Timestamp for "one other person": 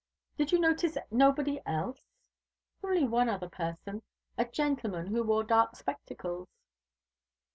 3.03-4.01